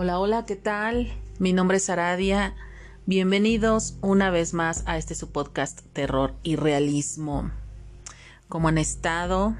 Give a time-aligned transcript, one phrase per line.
[0.00, 1.12] Hola, hola, ¿qué tal?
[1.40, 2.54] Mi nombre es Aradia.
[3.06, 7.50] Bienvenidos una vez más a este su podcast Terror y Realismo.
[8.48, 9.56] ¿Cómo han estado?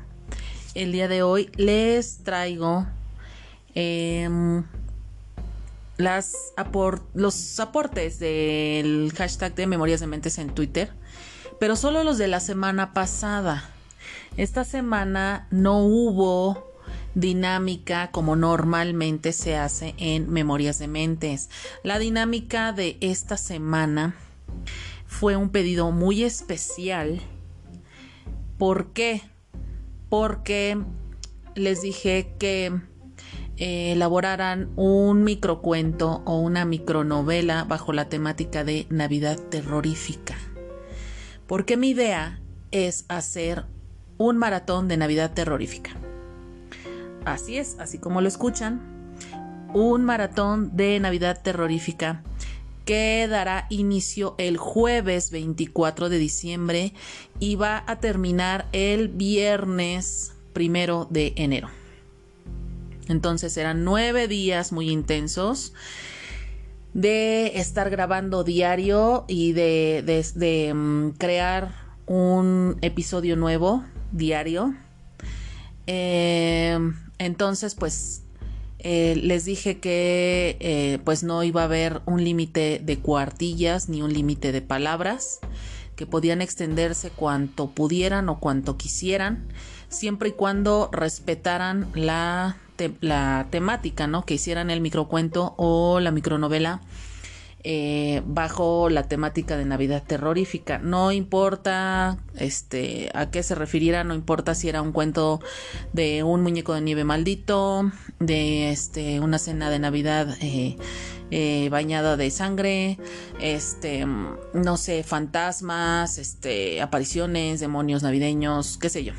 [0.77, 2.87] El día de hoy les traigo
[3.75, 4.63] em,
[5.97, 10.93] los aportes del hashtag de Memorias de Mentes en Twitter,
[11.59, 13.69] pero solo los de la semana pasada.
[14.37, 16.68] Esta semana no hubo
[17.21, 21.51] dinámica como normalmente se hace en Memorias de Mentes.
[21.83, 24.15] La dinámica de esta semana
[25.07, 27.21] fue un pedido muy especial.
[28.57, 29.23] ¿Por qué?
[30.09, 30.79] Porque
[31.55, 32.73] les dije que
[33.57, 40.37] eh, elaboraran un microcuento o una micronovela bajo la temática de Navidad terrorífica.
[41.49, 43.65] Porque mi idea es hacer
[44.19, 45.97] un maratón de Navidad terrorífica.
[47.25, 48.81] Así es, así como lo escuchan,
[49.75, 52.23] un maratón de Navidad terrorífica
[52.85, 56.95] que dará inicio el jueves 24 de diciembre
[57.39, 61.69] y va a terminar el viernes primero de enero.
[63.09, 65.75] Entonces serán nueve días muy intensos
[66.95, 71.75] de estar grabando diario y de, mm, crear
[72.07, 74.75] un episodio nuevo diario.
[75.87, 76.79] Eh,
[77.19, 78.23] entonces, pues
[78.79, 84.03] eh, les dije que eh, pues no iba a haber un límite de cuartillas ni
[84.03, 85.41] un límite de palabras,
[85.97, 89.49] que podían extenderse cuanto pudieran o cuanto quisieran,
[89.89, 92.57] siempre y cuando respetaran la,
[93.01, 94.25] la temática, ¿no?
[94.25, 96.81] Que hicieran el microcuento o la micronovela
[97.65, 100.79] eh, bajo la temática de Navidad terrorífica.
[100.79, 105.41] No importa este, a qué se refiriera, no importa si era un cuento
[105.93, 110.77] de un muñeco de nieve maldito, de este, una cena de Navidad eh,
[111.33, 112.97] eh, bañada de sangre,
[113.41, 119.15] este, no sé, fantasmas, este, apariciones, demonios navideños, qué sé yo,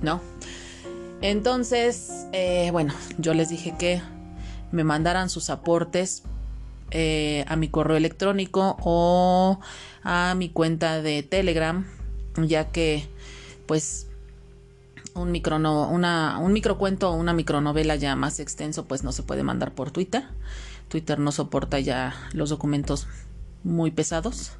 [0.00, 0.20] ¿no?
[1.22, 2.26] Entonces,
[2.72, 4.00] bueno, yo les dije que
[4.72, 6.22] me mandaran sus aportes
[6.90, 9.60] eh, a mi correo electrónico o
[10.02, 11.86] a mi cuenta de Telegram,
[12.36, 13.08] ya que
[13.66, 14.06] pues
[15.14, 19.42] un micro una, un microcuento o una micronovela ya más extenso pues no se puede
[19.42, 20.24] mandar por Twitter.
[20.88, 23.06] Twitter no soporta ya los documentos
[23.62, 24.52] muy pesados.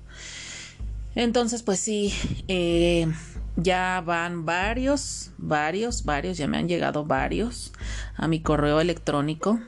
[1.14, 2.14] Entonces pues sí,
[2.47, 3.12] eh,
[3.56, 7.72] ya van varios, varios, varios, ya me han llegado varios
[8.16, 9.58] a mi correo electrónico.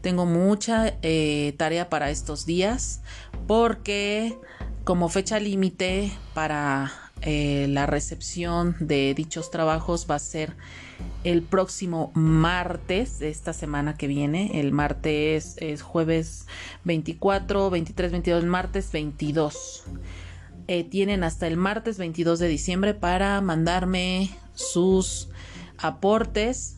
[0.00, 3.02] Tengo mucha eh, tarea para estos días
[3.46, 4.38] porque
[4.84, 10.54] como fecha límite para eh, la recepción de dichos trabajos va a ser
[11.24, 14.60] el próximo martes de esta semana que viene.
[14.60, 16.46] El martes es jueves
[16.84, 19.84] 24, 23, 22, martes 22.
[20.68, 25.28] Eh, tienen hasta el martes 22 de diciembre para mandarme sus
[25.76, 26.77] aportes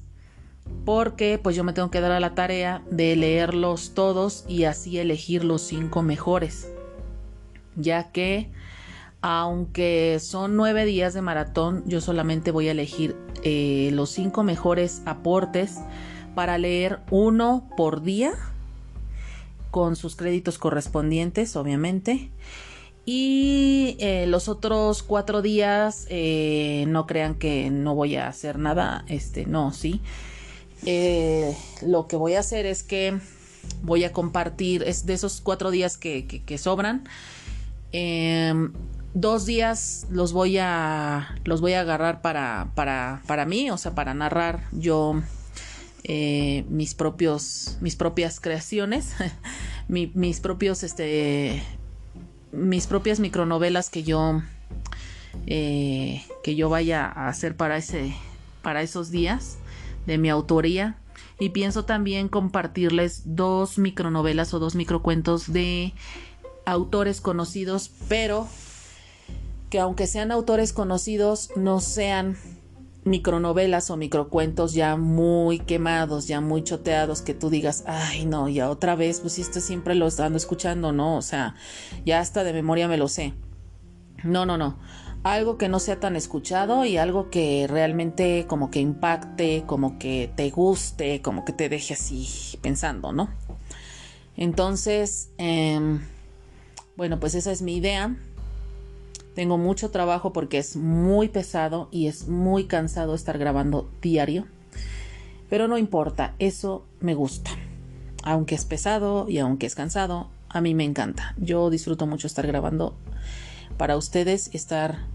[0.84, 4.98] porque pues yo me tengo que dar a la tarea de leerlos todos y así
[4.98, 6.72] elegir los cinco mejores.
[7.76, 8.50] Ya que
[9.20, 15.02] aunque son nueve días de maratón yo solamente voy a elegir eh, los cinco mejores
[15.04, 15.78] aportes
[16.34, 18.32] para leer uno por día
[19.70, 22.30] con sus créditos correspondientes obviamente.
[23.06, 29.04] Y eh, los otros cuatro días eh, no crean que no voy a hacer nada
[29.08, 30.00] este no sí
[30.86, 33.18] eh, lo que voy a hacer es que
[33.82, 37.04] voy a compartir, es de esos cuatro días que, sobran,
[37.92, 38.72] em,
[39.14, 43.94] dos días los voy a, los voy a agarrar para, para, para mí, o sea,
[43.94, 45.20] para narrar yo
[46.04, 49.14] eh, mis propios, mis propias creaciones,
[49.88, 51.62] mis propios, este,
[52.52, 54.42] mis propias micronovelas que yo,
[55.46, 58.14] eh, que yo vaya a hacer para ese,
[58.62, 59.58] para esos días
[60.10, 60.98] de mi autoría
[61.38, 65.94] y pienso también compartirles dos micronovelas o dos microcuentos de
[66.66, 68.48] autores conocidos, pero
[69.70, 72.36] que aunque sean autores conocidos, no sean
[73.04, 78.68] micronovelas o microcuentos ya muy quemados, ya muy choteados, que tú digas, ay no, ya
[78.68, 81.16] otra vez, pues esto siempre lo ando escuchando, ¿no?
[81.16, 81.54] O sea,
[82.04, 83.32] ya hasta de memoria me lo sé.
[84.24, 84.76] No, no, no
[85.22, 90.30] algo que no sea tan escuchado y algo que realmente como que impacte, como que
[90.34, 93.28] te guste, como que te deje así pensando, ¿no?
[94.36, 96.00] Entonces, em,
[96.96, 98.16] bueno, pues esa es mi idea.
[99.34, 104.46] Tengo mucho trabajo porque es muy pesado y es muy cansado estar grabando diario.
[105.50, 107.50] Pero no importa, eso me gusta.
[108.22, 111.34] aunque es pesado y aunque es cansado, a mí me encanta.
[111.38, 112.94] Yo disfruto mucho estar grabando
[113.76, 115.06] para ustedes, estar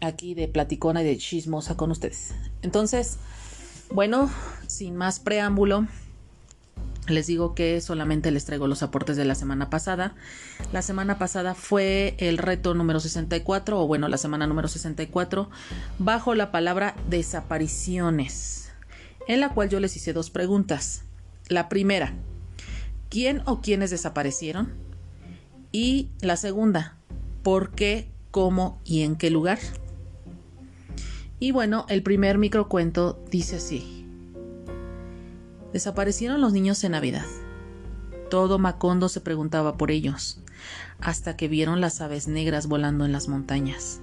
[0.00, 2.34] aquí de platicona y de chismosa con ustedes.
[2.62, 3.18] Entonces,
[3.90, 4.30] bueno,
[4.66, 5.86] sin más preámbulo,
[7.08, 10.14] les digo que solamente les traigo los aportes de la semana pasada.
[10.72, 15.50] La semana pasada fue el reto número 64, o bueno, la semana número 64,
[15.98, 18.70] bajo la palabra desapariciones,
[19.28, 21.02] en la cual yo les hice dos preguntas.
[21.48, 22.14] La primera,
[23.10, 24.72] ¿quién o quiénes desaparecieron?
[25.72, 26.96] Y la segunda,
[27.44, 29.58] ¿por qué, cómo y en qué lugar?
[31.38, 34.08] Y bueno, el primer microcuento dice así.
[35.72, 37.26] Desaparecieron los niños en Navidad.
[38.30, 40.40] Todo Macondo se preguntaba por ellos,
[41.00, 44.00] hasta que vieron las aves negras volando en las montañas.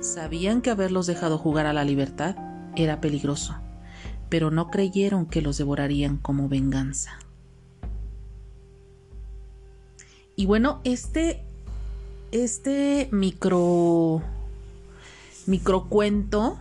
[0.00, 2.36] Sabían que haberlos dejado jugar a la libertad
[2.76, 3.56] era peligroso,
[4.28, 7.18] pero no creyeron que los devorarían como venganza.
[10.36, 11.46] Y bueno, este
[12.32, 14.22] este micro
[15.46, 16.58] microcuento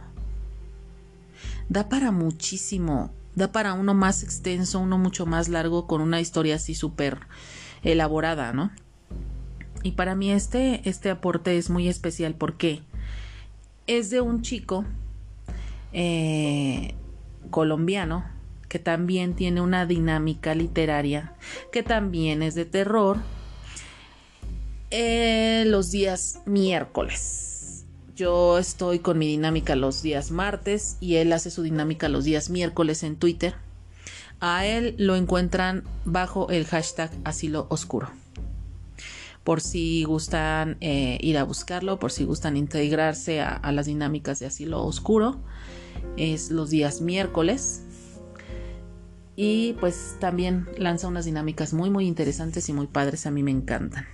[1.69, 6.55] da para muchísimo da para uno más extenso, uno mucho más largo, con una historia
[6.55, 7.19] así súper
[7.83, 8.71] elaborada, ¿no?
[9.83, 12.81] Y para mí este, este aporte es muy especial porque
[13.87, 14.85] es de un chico
[15.93, 16.93] eh,
[17.49, 18.25] colombiano
[18.67, 21.33] que también tiene una dinámica literaria,
[21.71, 23.17] que también es de terror,
[24.91, 27.51] eh, los días miércoles
[28.21, 32.51] yo estoy con mi dinámica los días martes y él hace su dinámica los días
[32.51, 33.55] miércoles en Twitter.
[34.39, 38.09] A él lo encuentran bajo el hashtag asilo oscuro.
[39.43, 44.37] Por si gustan eh, ir a buscarlo, por si gustan integrarse a, a las dinámicas
[44.37, 45.39] de asilo oscuro,
[46.15, 47.81] es los días miércoles.
[49.35, 53.49] Y pues también lanza unas dinámicas muy muy interesantes y muy padres, a mí me
[53.49, 54.05] encantan.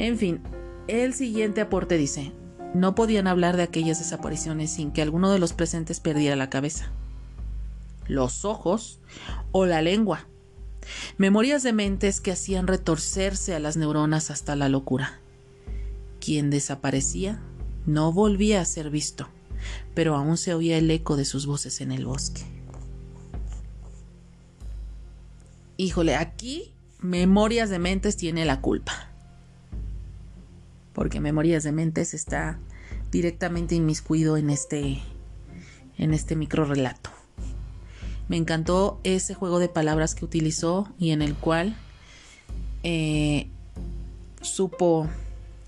[0.00, 0.40] En fin,
[0.88, 2.32] el siguiente aporte dice,
[2.72, 6.90] no podían hablar de aquellas desapariciones sin que alguno de los presentes perdiera la cabeza,
[8.06, 8.98] los ojos
[9.52, 10.26] o la lengua.
[11.18, 15.20] Memorias de mentes que hacían retorcerse a las neuronas hasta la locura.
[16.18, 17.42] Quien desaparecía
[17.84, 19.28] no volvía a ser visto,
[19.92, 22.40] pero aún se oía el eco de sus voces en el bosque.
[25.76, 29.09] Híjole, aquí Memorias de Mentes tiene la culpa
[30.92, 32.58] porque Memorias de Mentes está
[33.10, 35.00] directamente inmiscuido en este,
[35.98, 37.10] en este micro relato.
[38.28, 41.76] Me encantó ese juego de palabras que utilizó y en el cual
[42.82, 43.48] eh,
[44.40, 45.08] supo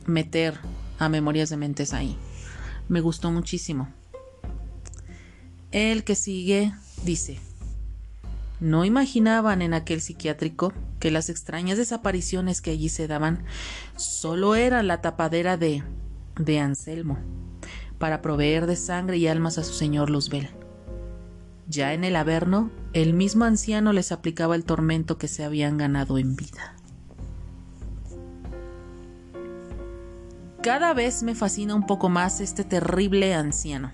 [0.06, 0.58] meter
[0.98, 2.16] a Memorias de Mentes ahí.
[2.88, 3.88] Me gustó muchísimo.
[5.72, 6.72] El que sigue
[7.04, 7.38] dice,
[8.60, 10.72] no imaginaban en aquel psiquiátrico
[11.02, 13.42] que las extrañas desapariciones que allí se daban
[13.96, 15.82] solo eran la tapadera de,
[16.38, 17.18] de Anselmo
[17.98, 20.48] para proveer de sangre y almas a su señor Luzbel.
[21.66, 26.18] Ya en el Averno, el mismo anciano les aplicaba el tormento que se habían ganado
[26.18, 26.76] en vida.
[30.62, 33.90] Cada vez me fascina un poco más este terrible anciano.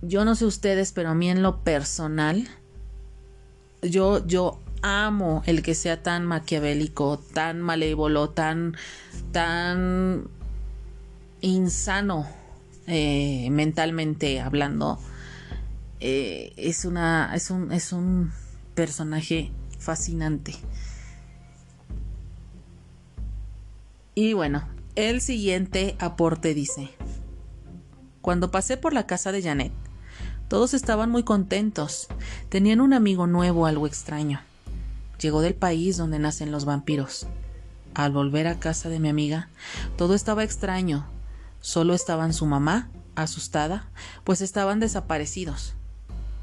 [0.00, 2.48] Yo no sé ustedes, pero a mí en lo personal
[3.82, 8.76] yo, yo amo el que sea tan maquiavélico, tan malévolo, tan,
[9.32, 10.28] tan
[11.40, 12.26] insano
[12.86, 14.98] eh, mentalmente hablando.
[16.00, 18.32] Eh, es una, es un, es un
[18.74, 20.54] personaje fascinante.
[24.14, 26.90] Y bueno, el siguiente aporte dice:
[28.22, 29.72] Cuando pasé por la casa de Janet,
[30.48, 32.08] todos estaban muy contentos.
[32.48, 34.40] Tenían un amigo nuevo, algo extraño.
[35.20, 37.26] Llegó del país donde nacen los vampiros.
[37.94, 39.50] Al volver a casa de mi amiga,
[39.98, 41.06] todo estaba extraño.
[41.60, 43.90] Solo estaban su mamá, asustada,
[44.24, 45.74] pues estaban desaparecidos.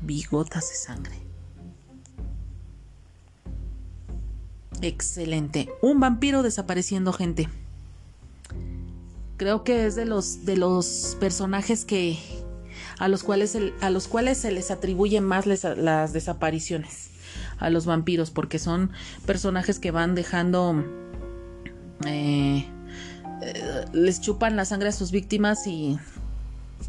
[0.02, 1.16] Vi gotas de sangre.
[4.82, 5.70] Excelente.
[5.82, 7.50] Un vampiro desapareciendo gente.
[9.38, 12.20] Creo que es de los de los personajes que
[13.00, 17.17] a los cuales, a los cuales se les atribuyen más las desapariciones
[17.60, 18.92] a los vampiros porque son
[19.26, 20.84] personajes que van dejando
[22.06, 22.66] eh,
[23.42, 26.00] eh, les chupan la sangre a sus víctimas y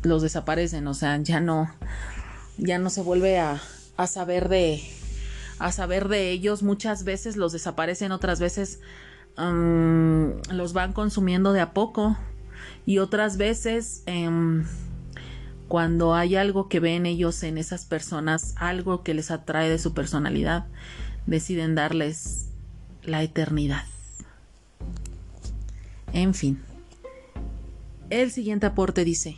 [0.03, 1.71] los desaparecen o sea ya no
[2.59, 3.61] ya no se vuelve a,
[3.97, 4.83] a saber de
[5.59, 6.63] a saber de ellos.
[6.63, 8.81] Muchas veces los desaparecen otras veces
[9.37, 12.17] mm, los van consumiendo de a poco
[12.87, 14.65] y otras veces em,
[15.69, 19.93] cuando hay algo que ven ellos en esas personas, algo que les atrae de su
[19.93, 20.67] personalidad,
[21.27, 22.49] deciden darles
[23.05, 23.85] la eternidad.
[26.15, 26.61] En fin,
[28.09, 29.37] el siguiente aporte dice,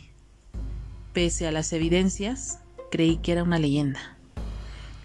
[1.11, 2.59] pese a las evidencias,
[2.89, 4.17] creí que era una leyenda.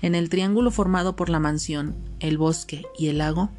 [0.02, 3.50] En el triángulo formado por la mansión, el bosque y el lago,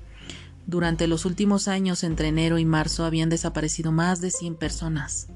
[0.65, 5.27] durante los últimos años entre enero y marzo habían desaparecido más de 100 personas,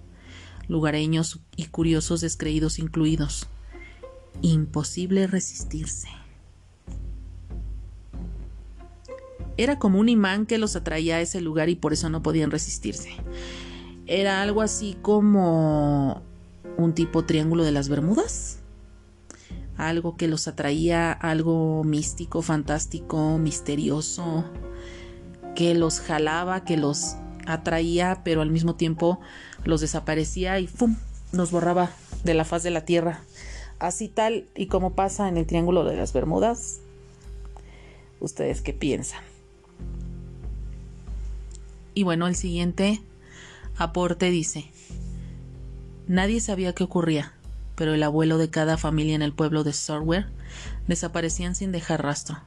[0.68, 3.48] lugareños y curiosos descreídos incluidos.
[4.42, 6.08] Imposible resistirse.
[9.58, 12.52] Era como un imán que los atraía a ese lugar y por eso no podían
[12.52, 13.12] resistirse.
[14.08, 16.22] Era algo así como
[16.78, 18.60] un tipo triángulo de las Bermudas.
[19.78, 24.46] Algo que los atraía, algo místico, fantástico, misterioso,
[25.56, 27.16] que los jalaba, que los
[27.54, 29.20] atraía, pero al mismo tiempo
[29.64, 30.96] los desaparecía y ¡pum!
[31.32, 31.92] nos borraba
[32.24, 33.22] de la faz de la tierra.
[33.80, 36.80] Así tal y como pasa en el Triángulo de las Bermudas.
[38.20, 39.22] ¿Ustedes qué piensan?
[41.94, 43.02] Y bueno, el siguiente
[43.78, 44.72] aporte dice,
[46.08, 47.34] nadie sabía qué ocurría,
[47.76, 50.28] pero el abuelo de cada familia en el pueblo de Sorware
[50.88, 52.38] desaparecían sin dejar rastro.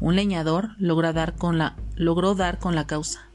[0.00, 3.28] Un leñador logró dar con la, logró dar con la causa.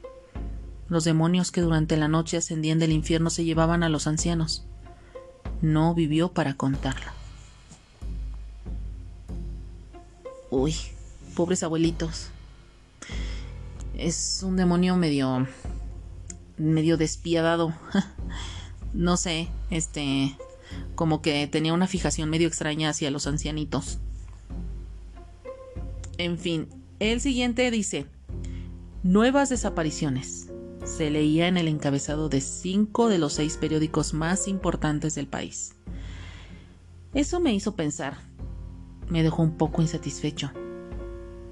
[0.90, 4.66] Los demonios que durante la noche ascendían del infierno se llevaban a los ancianos.
[5.62, 7.14] No vivió para contarla.
[10.50, 10.74] Uy,
[11.34, 12.30] pobres abuelitos
[14.00, 15.46] es un demonio medio
[16.56, 17.74] medio despiadado.
[18.94, 20.36] no sé, este
[20.94, 23.98] como que tenía una fijación medio extraña hacia los ancianitos.
[26.18, 26.68] En fin,
[26.98, 28.06] el siguiente dice,
[29.02, 30.48] nuevas desapariciones.
[30.84, 35.74] Se leía en el encabezado de cinco de los seis periódicos más importantes del país.
[37.14, 38.18] Eso me hizo pensar.
[39.08, 40.52] Me dejó un poco insatisfecho.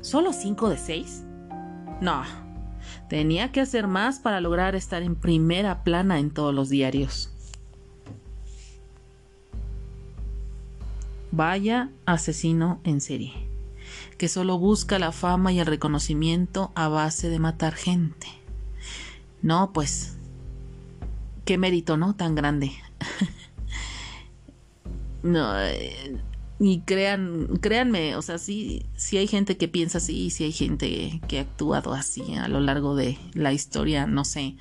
[0.01, 1.25] ¿Solo cinco de seis?
[2.01, 2.23] No,
[3.09, 7.31] tenía que hacer más para lograr estar en primera plana en todos los diarios.
[11.33, 13.33] Vaya asesino en serie,
[14.17, 18.29] que solo busca la fama y el reconocimiento a base de matar gente.
[19.43, 20.17] No, pues,
[21.45, 22.15] qué mérito, ¿no?
[22.15, 22.73] Tan grande.
[25.23, 26.21] no, eh,
[26.61, 31.21] y crean, créanme, o sea, sí, sí hay gente que piensa así, sí hay gente
[31.29, 34.57] que ha actuado así a lo largo de la historia, no sé,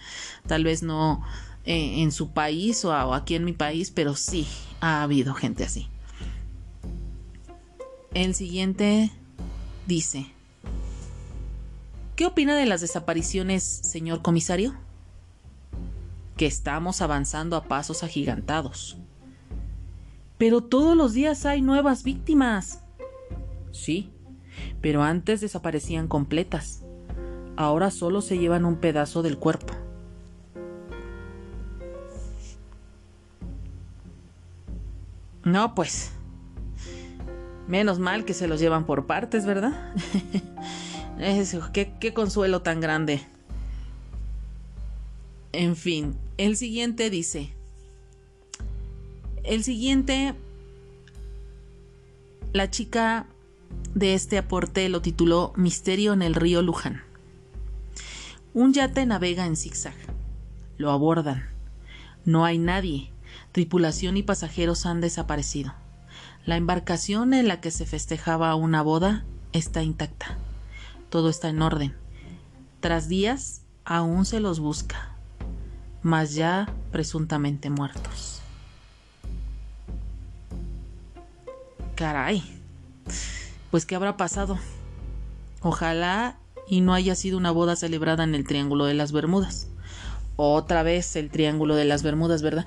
[0.45, 1.23] tal vez no
[1.65, 4.45] eh, en su país o aquí en mi país, pero sí
[4.79, 5.87] ha habido gente así.
[8.13, 9.11] El siguiente
[9.87, 10.27] dice,
[12.17, 14.75] ¿qué opina de las desapariciones, señor comisario?
[16.35, 18.97] Que estamos avanzando a pasos agigantados
[20.37, 22.83] pero todos los días hay nuevas víctimas.
[23.71, 24.11] Sí,
[24.81, 26.83] pero antes desaparecían completas.
[27.55, 29.73] Ahora solo se llevan un pedazo del cuerpo.
[35.43, 36.11] No, pues.
[37.67, 39.93] Menos mal que se los llevan por partes, ¿verdad?
[41.73, 43.21] qué, qué consuelo tan grande.
[45.53, 47.53] En fin, el siguiente dice,
[49.43, 50.35] el siguiente,
[52.53, 53.27] la chica
[53.95, 57.01] de este aporte lo tituló Misterio en el río Luján.
[58.53, 59.95] Un yate navega en zigzag.
[60.77, 61.47] Lo abordan.
[62.25, 63.11] No hay nadie.
[63.51, 65.73] Tripulación y pasajeros han desaparecido.
[66.45, 70.37] La embarcación en la que se festejaba una boda está intacta.
[71.09, 71.95] Todo está en orden.
[72.79, 75.15] Tras días aún se los busca,
[76.01, 78.41] mas ya presuntamente muertos.
[81.95, 82.43] Caray.
[83.71, 84.59] Pues ¿qué habrá pasado?
[85.61, 86.37] Ojalá
[86.67, 89.67] y no haya sido una boda celebrada en el Triángulo de las Bermudas.
[90.35, 92.65] Otra vez el Triángulo de las Bermudas, ¿verdad?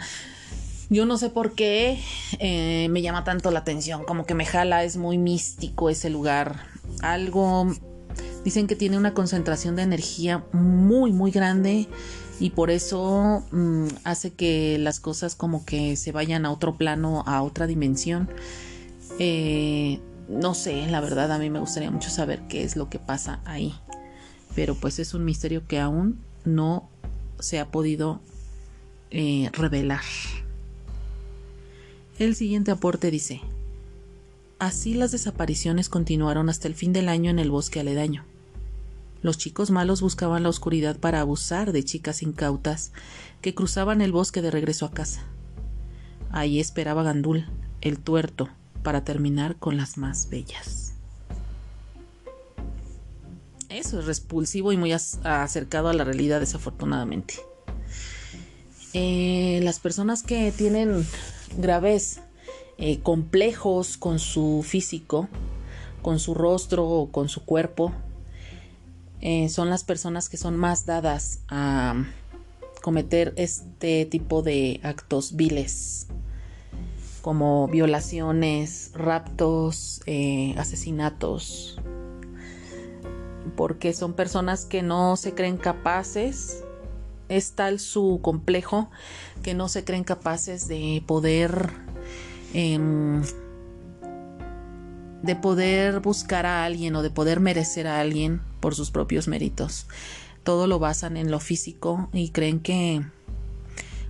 [0.88, 2.02] Yo no sé por qué
[2.40, 6.66] eh, me llama tanto la atención, como que me jala, es muy místico ese lugar.
[7.00, 7.68] Algo,
[8.44, 11.88] dicen que tiene una concentración de energía muy, muy grande
[12.40, 17.22] y por eso mm, hace que las cosas como que se vayan a otro plano,
[17.26, 18.30] a otra dimensión.
[19.18, 22.98] Eh, no sé, la verdad a mí me gustaría mucho saber qué es lo que
[22.98, 23.74] pasa ahí.
[24.54, 26.88] Pero pues es un misterio que aún no
[27.38, 28.20] se ha podido
[29.10, 30.02] eh, revelar.
[32.18, 33.40] El siguiente aporte dice,
[34.58, 38.29] así las desapariciones continuaron hasta el fin del año en el bosque aledaño.
[39.22, 42.92] Los chicos malos buscaban la oscuridad para abusar de chicas incautas
[43.42, 45.26] que cruzaban el bosque de regreso a casa.
[46.30, 47.46] ahí esperaba Gandul,
[47.80, 48.48] el tuerto,
[48.82, 50.94] para terminar con las más bellas.
[53.68, 57.34] Eso es repulsivo y muy acercado a la realidad, desafortunadamente.
[58.92, 61.06] Eh, las personas que tienen
[61.56, 62.20] graves
[62.78, 65.28] eh, complejos con su físico,
[66.02, 67.92] con su rostro o con su cuerpo,
[69.20, 72.04] eh, son las personas que son más dadas a
[72.82, 76.06] cometer este tipo de actos viles
[77.20, 80.00] como violaciones, raptos,
[80.56, 81.78] asesinatos,
[83.56, 86.64] porque son personas que no se creen capaces
[87.30, 88.90] es tal su complejo
[89.42, 91.70] que no se creen capaces de poder
[92.52, 93.22] em,
[95.22, 99.86] de poder buscar a alguien o de poder merecer a alguien por sus propios méritos.
[100.44, 103.02] Todo lo basan en lo físico y creen que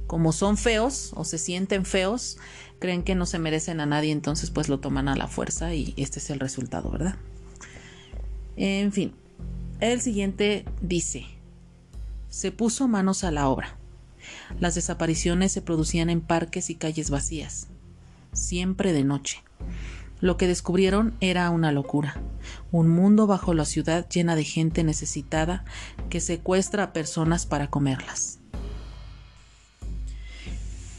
[0.07, 2.37] como son feos o se sienten feos,
[2.81, 5.95] creen que no se merecen a nadie, entonces pues lo toman a la fuerza y
[5.97, 7.15] este es el resultado, ¿verdad?
[8.57, 9.13] En fin,
[9.81, 11.27] el siguiente dice,
[12.29, 13.77] se puso manos a la obra.
[14.59, 17.69] Las desapariciones se producían en parques y calles vacías,
[18.33, 19.43] siempre de noche.
[20.21, 22.21] Lo que descubrieron era una locura,
[22.73, 25.65] un mundo bajo la ciudad llena de gente necesitada
[26.09, 28.39] que secuestra a personas para comerlas.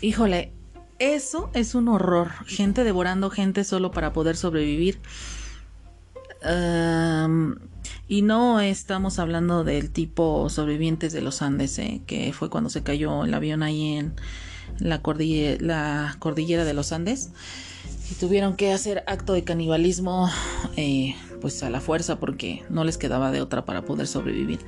[0.01, 0.51] Híjole,
[0.97, 4.99] eso es un horror, gente devorando gente solo para poder sobrevivir.
[8.07, 12.01] Y no estamos hablando del tipo sobrevivientes de los Andes, ¿eh?
[12.05, 14.13] que fue cuando se cayó el avión ahí en
[14.79, 15.01] la
[15.59, 17.29] la cordillera de los Andes.
[18.11, 20.29] Y tuvieron que hacer acto de canibalismo
[20.75, 24.59] eh, pues a la fuerza porque no les quedaba de otra para poder sobrevivir.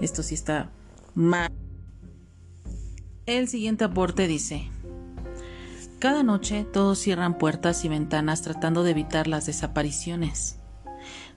[0.00, 0.70] Esto sí está
[1.14, 1.50] mal.
[3.24, 4.68] El siguiente aporte dice,
[6.00, 10.58] cada noche todos cierran puertas y ventanas tratando de evitar las desapariciones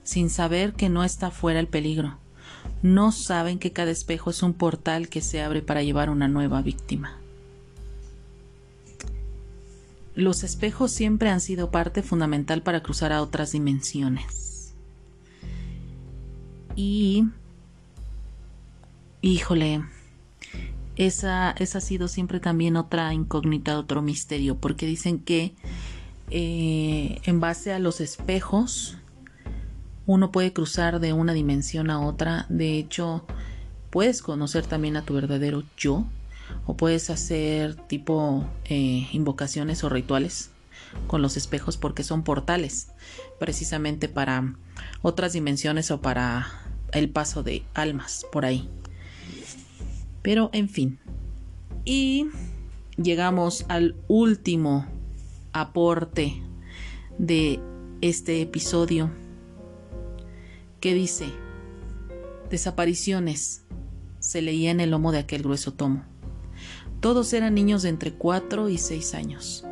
[0.06, 2.18] sin saber que no está fuera el peligro.
[2.82, 6.62] No saben que cada espejo es un portal que se abre para llevar una nueva
[6.62, 7.18] víctima.
[10.16, 14.74] Los espejos siempre han sido parte fundamental para cruzar a otras dimensiones.
[16.74, 17.26] Y...
[19.20, 19.82] Híjole,
[20.96, 25.54] esa, esa ha sido siempre también otra incógnita, otro misterio, porque dicen que
[26.30, 28.96] eh, en base a los espejos
[30.06, 32.46] uno puede cruzar de una dimensión a otra.
[32.48, 33.26] De hecho,
[33.90, 36.06] puedes conocer también a tu verdadero yo.
[36.66, 40.50] O puedes hacer tipo eh, invocaciones o rituales
[41.06, 42.88] con los espejos porque son portales
[43.38, 44.54] precisamente para
[45.02, 46.46] otras dimensiones o para
[46.92, 48.68] el paso de almas por ahí.
[50.22, 50.98] Pero en fin.
[51.84, 52.26] Y
[52.96, 54.86] llegamos al último
[55.52, 56.42] aporte
[57.18, 57.60] de
[58.00, 59.10] este episodio
[60.80, 61.26] que dice,
[62.50, 63.62] desapariciones,
[64.18, 66.04] se leía en el lomo de aquel grueso tomo.
[67.00, 69.64] Todos eran niños de entre cuatro y seis años.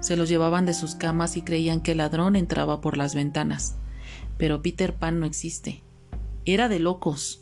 [0.00, 3.76] Se los llevaban de sus camas y creían que el ladrón entraba por las ventanas.
[4.38, 5.82] Pero Peter Pan no existe.
[6.44, 7.40] Era de locos,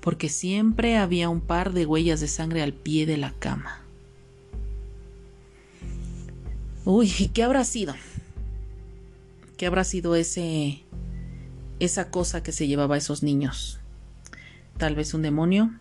[0.00, 3.82] porque siempre había un par de huellas de sangre al pie de la cama.
[6.84, 7.94] Uy, ¿qué habrá sido?
[9.56, 10.84] ¿Qué habrá sido ese
[11.80, 13.80] esa cosa que se llevaba a esos niños.
[14.76, 15.72] Tal vez un demonio,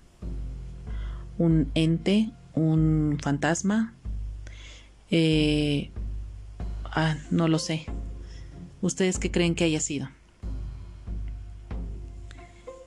[1.38, 3.94] un ente, un fantasma.
[5.10, 5.92] Eh,
[6.84, 7.86] ah, no lo sé.
[8.82, 10.10] ¿Ustedes qué creen que haya sido?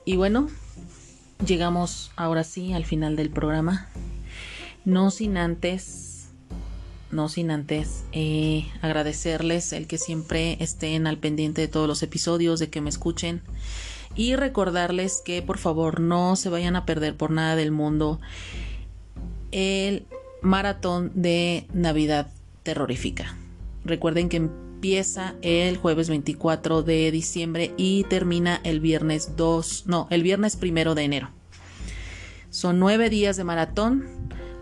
[0.05, 0.49] Y bueno,
[1.45, 3.87] llegamos ahora sí al final del programa.
[4.85, 6.11] No sin antes
[7.11, 12.59] no sin antes eh, agradecerles el que siempre estén al pendiente de todos los episodios,
[12.59, 13.41] de que me escuchen
[14.15, 18.19] y recordarles que por favor no se vayan a perder por nada del mundo
[19.51, 20.05] el
[20.41, 22.27] maratón de Navidad
[22.63, 23.35] terrorífica.
[23.83, 30.23] Recuerden que empieza el jueves 24 de diciembre y termina el viernes 2, no, el
[30.23, 31.29] viernes primero de enero.
[32.49, 34.21] Son nueve días de maratón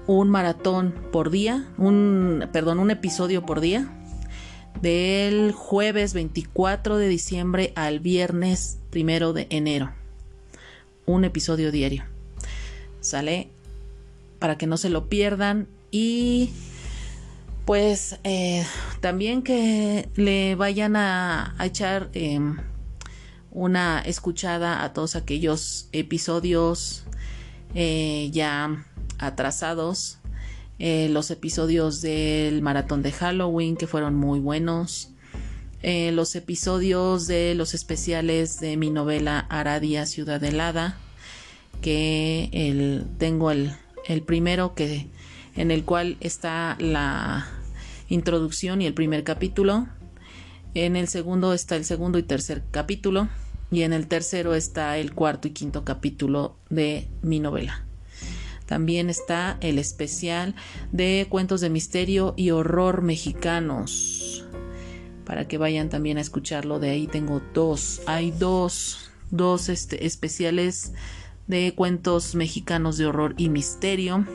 [0.09, 3.87] un maratón por día, un, perdón, un episodio por día,
[4.81, 9.91] del jueves 24 de diciembre al viernes primero de enero.
[11.05, 12.05] Un episodio diario.
[13.01, 13.49] ¿Sale?
[14.39, 15.67] Para que no se lo pierdan.
[15.91, 16.51] Y
[17.69, 18.65] pues eh,
[18.99, 22.57] también que le vayan a, echar em,
[23.51, 27.03] una escuchada a todos aquellos episodios
[27.75, 28.87] eh, ya
[29.19, 30.17] atrasados
[30.79, 35.11] eh, los episodios del maratón de Halloween que fueron muy buenos,
[35.83, 40.97] los episodios de los especiales de mi novela Aradia Ciudad Helada,
[41.83, 43.75] que el, tengo el,
[44.09, 45.07] el primero que
[45.55, 47.47] en el cual está la
[48.09, 49.87] introducción y el primer capítulo.
[50.73, 53.29] En el segundo está el segundo y tercer capítulo.
[53.71, 57.85] Y en el tercero está el cuarto y quinto capítulo de mi novela.
[58.65, 60.55] También está el especial
[60.91, 64.43] de cuentos de misterio y horror mexicanos.
[65.23, 66.79] Para que vayan también a escucharlo.
[66.79, 68.01] De ahí tengo dos.
[68.07, 70.93] Hay dos, dos este, especiales
[71.49, 74.25] de cuentos mexicanos de horror y misterio.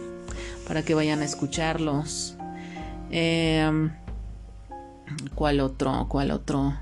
[0.66, 2.36] Para que vayan a escucharlos.
[3.10, 3.92] Em,
[5.34, 6.06] ¿Cuál otro?
[6.08, 6.76] ¿Cuál otro?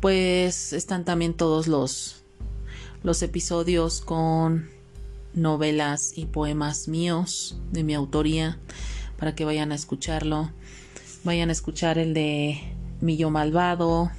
[0.00, 2.24] Pues están también todos los,
[3.02, 4.70] los episodios con
[5.34, 8.58] novelas y poemas míos de mi autoría
[9.18, 10.50] para que vayan a escucharlo.
[11.24, 12.60] Vayan a escuchar el de
[13.00, 14.10] Millo Malvado,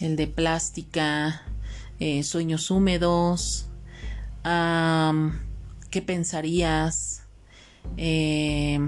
[0.00, 1.42] el de Plástica,
[1.98, 3.66] eh, Sueños Húmedos,
[4.44, 7.22] ¿Qué pensarías?
[7.96, 8.78] Eh,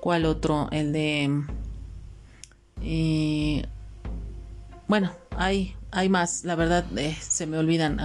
[0.00, 0.68] ¿Cuál otro?
[0.72, 1.44] El de...
[2.82, 3.64] Eh,
[4.88, 6.84] bueno, hay, hay más, la verdad
[7.20, 7.98] se me olvidan.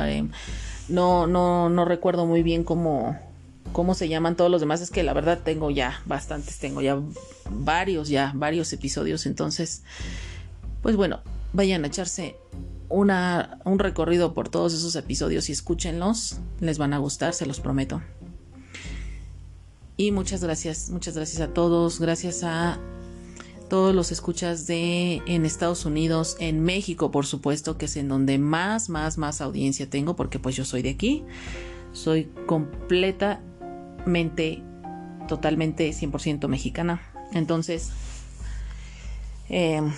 [0.89, 3.17] No, no, no recuerdo muy bien cómo,
[3.71, 4.81] cómo se llaman todos los demás.
[4.81, 6.99] Es que la verdad tengo ya bastantes, tengo ya
[7.49, 9.25] varios, ya varios episodios.
[9.25, 9.84] Entonces,
[10.81, 11.21] pues bueno,
[11.53, 12.36] vayan a echarse
[12.91, 16.38] una, un recorrido por todos esos episodios y escúchenlos.
[16.60, 18.01] Les van a gustar, se los prometo.
[19.97, 21.99] Y muchas gracias, muchas gracias a todos.
[21.99, 22.80] Gracias a
[23.69, 28.38] todos los escuchas de en Estados Unidos, en México, por supuesto, que es en donde
[28.38, 31.23] más, más, más audiencia tengo, porque pues yo soy de aquí.
[31.93, 34.62] Soy completamente,
[35.27, 37.01] totalmente 100% mexicana.
[37.32, 37.91] Entonces,
[39.47, 39.93] em,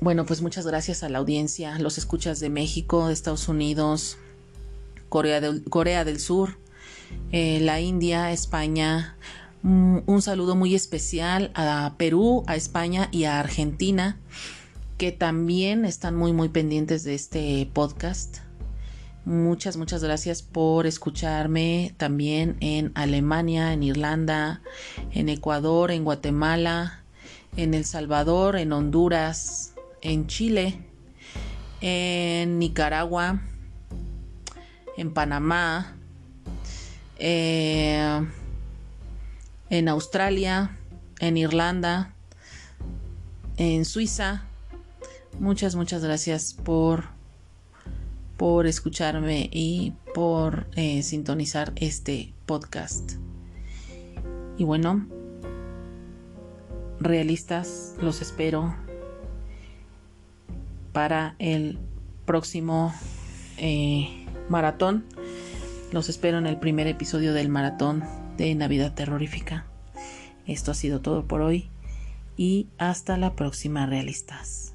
[0.00, 4.18] bueno, pues muchas gracias a la audiencia, los escuchas de México, de Estados Unidos,
[5.08, 6.58] Corea del, Sur,
[7.32, 9.16] eh, la India, España,
[9.64, 14.18] Mm, un saludo muy especial a Perú, a España y a Argentina,
[14.98, 18.40] que también están muy, muy pendientes de este podcast.
[19.24, 24.60] Muchas, muchas gracias por escucharme también en Alemania, en Irlanda,
[25.12, 27.02] en Ecuador, en Guatemala,
[27.56, 29.72] en El Salvador, en Honduras,
[30.04, 30.78] en Chile,
[31.80, 33.40] en Nicaragua,
[34.96, 35.96] en Panamá,
[37.18, 38.24] eh,
[39.70, 40.78] en Australia,
[41.18, 42.14] en Irlanda,
[43.56, 44.44] en Suiza.
[45.40, 47.06] Muchas, muchas gracias por,
[48.36, 53.14] por escucharme y por eh, sintonizar este podcast.
[54.58, 55.06] Y bueno,
[57.00, 58.83] realistas, los espero
[60.94, 61.78] para el
[62.24, 62.94] próximo
[63.58, 65.04] eh, maratón.
[65.92, 68.02] Los espero en el primer episodio del maratón
[68.38, 69.66] de Navidad Terrorífica.
[70.46, 71.68] Esto ha sido todo por hoy
[72.36, 74.73] y hasta la próxima realistas.